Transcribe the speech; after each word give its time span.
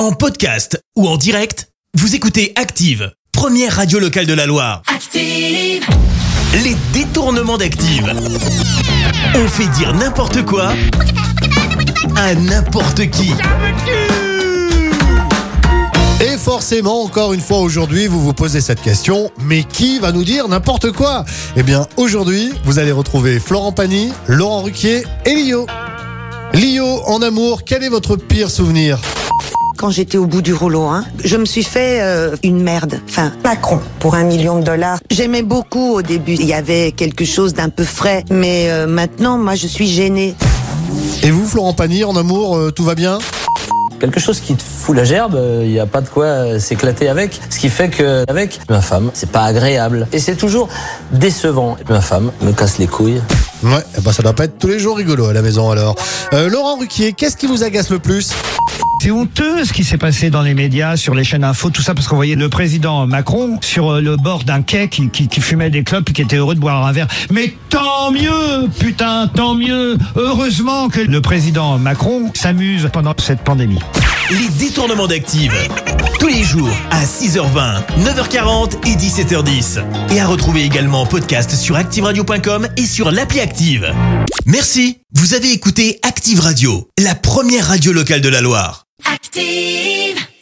En 0.00 0.12
podcast 0.12 0.82
ou 0.96 1.06
en 1.06 1.18
direct, 1.18 1.68
vous 1.92 2.14
écoutez 2.14 2.54
Active, 2.56 3.12
première 3.32 3.76
radio 3.76 3.98
locale 3.98 4.24
de 4.24 4.32
la 4.32 4.46
Loire. 4.46 4.80
Active, 4.86 5.84
Les 6.64 6.74
détournements 6.94 7.58
d'Active. 7.58 8.10
On 9.34 9.46
fait 9.46 9.68
dire 9.78 9.92
n'importe 9.92 10.42
quoi 10.46 10.72
à 12.16 12.34
n'importe 12.34 13.10
qui. 13.10 13.34
Et 16.22 16.38
forcément, 16.38 17.02
encore 17.02 17.34
une 17.34 17.42
fois 17.42 17.58
aujourd'hui, 17.58 18.06
vous 18.06 18.22
vous 18.22 18.32
posez 18.32 18.62
cette 18.62 18.80
question, 18.80 19.30
mais 19.42 19.64
qui 19.64 19.98
va 19.98 20.12
nous 20.12 20.24
dire 20.24 20.48
n'importe 20.48 20.92
quoi? 20.92 21.26
Eh 21.56 21.62
bien, 21.62 21.86
aujourd'hui, 21.98 22.54
vous 22.64 22.78
allez 22.78 22.92
retrouver 22.92 23.38
Florent 23.38 23.72
Pagny, 23.72 24.14
Laurent 24.28 24.62
Ruquier 24.62 25.04
et 25.26 25.34
Lio. 25.34 25.66
Lio, 26.54 27.02
en 27.04 27.20
amour, 27.20 27.64
quel 27.64 27.84
est 27.84 27.90
votre 27.90 28.16
pire 28.16 28.50
souvenir? 28.50 28.98
Quand 29.80 29.88
j'étais 29.88 30.18
au 30.18 30.26
bout 30.26 30.42
du 30.42 30.52
rouleau. 30.52 30.82
Hein. 30.82 31.06
Je 31.24 31.38
me 31.38 31.46
suis 31.46 31.62
fait 31.62 32.02
euh, 32.02 32.36
une 32.42 32.62
merde. 32.62 33.00
Enfin, 33.08 33.32
Macron, 33.42 33.80
pour 33.98 34.14
un 34.14 34.24
million 34.24 34.58
de 34.58 34.62
dollars. 34.62 34.98
J'aimais 35.10 35.40
beaucoup 35.40 35.94
au 35.94 36.02
début. 36.02 36.34
Il 36.34 36.44
y 36.44 36.52
avait 36.52 36.92
quelque 36.92 37.24
chose 37.24 37.54
d'un 37.54 37.70
peu 37.70 37.84
frais. 37.84 38.22
Mais 38.30 38.66
euh, 38.68 38.86
maintenant, 38.86 39.38
moi, 39.38 39.54
je 39.54 39.66
suis 39.66 39.88
gênée. 39.88 40.34
Et 41.22 41.30
vous, 41.30 41.46
Florent 41.46 41.72
Pagny, 41.72 42.04
en 42.04 42.14
amour, 42.14 42.58
euh, 42.58 42.70
tout 42.70 42.84
va 42.84 42.94
bien? 42.94 43.20
Quelque 44.00 44.20
chose 44.20 44.40
qui 44.40 44.54
te 44.54 44.62
fout 44.62 44.94
la 44.94 45.04
gerbe, 45.04 45.40
il 45.62 45.70
n'y 45.70 45.80
a 45.80 45.86
pas 45.86 46.02
de 46.02 46.08
quoi 46.08 46.58
s'éclater 46.58 47.08
avec. 47.08 47.40
Ce 47.48 47.58
qui 47.58 47.70
fait 47.70 47.88
que 47.88 48.24
avec 48.28 48.60
ma 48.68 48.82
femme, 48.82 49.10
c'est 49.14 49.30
pas 49.30 49.44
agréable 49.44 50.08
et 50.12 50.18
c'est 50.18 50.36
toujours 50.36 50.68
décevant. 51.12 51.76
Ma 51.88 52.00
femme 52.00 52.32
me 52.40 52.52
casse 52.52 52.78
les 52.78 52.86
couilles. 52.86 53.20
Ouais, 53.62 53.84
ben 54.02 54.12
ça 54.12 54.22
doit 54.22 54.32
pas 54.32 54.44
être 54.44 54.58
tous 54.58 54.68
les 54.68 54.78
jours 54.78 54.96
rigolo 54.96 55.26
à 55.26 55.32
la 55.32 55.42
maison 55.42 55.70
alors. 55.70 55.94
Euh, 56.32 56.48
Laurent 56.48 56.78
Ruquier, 56.78 57.12
qu'est-ce 57.12 57.36
qui 57.36 57.46
vous 57.46 57.62
agace 57.62 57.90
le 57.90 57.98
plus? 57.98 58.32
C'est 59.02 59.10
honteux 59.10 59.64
ce 59.64 59.72
qui 59.72 59.84
s'est 59.84 59.98
passé 59.98 60.30
dans 60.30 60.42
les 60.42 60.54
médias, 60.54 60.96
sur 60.96 61.14
les 61.14 61.24
chaînes 61.24 61.44
info, 61.44 61.70
tout 61.70 61.82
ça, 61.82 61.94
parce 61.94 62.06
qu'on 62.06 62.16
voyait 62.16 62.36
le 62.36 62.48
président 62.48 63.06
Macron 63.06 63.58
sur 63.62 63.92
euh, 63.92 64.00
le 64.00 64.16
bord 64.16 64.44
d'un 64.44 64.62
quai 64.62 64.88
qui, 64.88 65.08
qui, 65.08 65.28
qui 65.28 65.40
fumait 65.40 65.70
des 65.70 65.84
clopes 65.84 66.08
et 66.10 66.12
qui 66.12 66.22
était 66.22 66.36
heureux 66.36 66.54
de 66.54 66.60
boire 66.60 66.86
un 66.86 66.92
verre. 66.92 67.08
Mais 67.30 67.54
tant 67.68 68.10
mieux, 68.12 68.68
putain, 68.78 69.28
tant 69.28 69.54
mieux. 69.54 69.96
Heureusement 70.16 70.88
que 70.88 71.00
le 71.00 71.20
président 71.20 71.78
Macron 71.78 72.30
s'amuse 72.34 72.88
pendant 72.92 73.14
cette 73.18 73.40
pandémie. 73.40 73.78
Les 74.30 74.48
détournements 74.58 75.06
d'Active. 75.06 75.52
Tous 76.18 76.28
les 76.28 76.42
jours 76.42 76.70
à 76.90 77.04
6h20, 77.04 77.82
9h40 78.04 78.86
et 78.86 78.94
17h10. 78.94 79.82
Et 80.14 80.20
à 80.20 80.26
retrouver 80.26 80.62
également 80.62 81.02
en 81.02 81.06
podcast 81.06 81.50
sur 81.54 81.76
ActiveRadio.com 81.76 82.68
et 82.76 82.86
sur 82.86 83.10
l'appli 83.10 83.40
Active. 83.40 83.92
Merci. 84.46 84.98
Vous 85.14 85.34
avez 85.34 85.52
écouté 85.52 85.98
Active 86.02 86.40
Radio, 86.40 86.88
la 86.98 87.14
première 87.14 87.66
radio 87.68 87.92
locale 87.92 88.20
de 88.20 88.28
la 88.28 88.40
Loire. 88.40 88.84
active. 89.12 90.09